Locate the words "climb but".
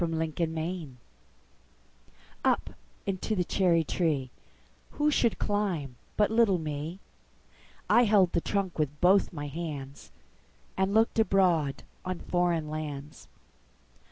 5.37-6.31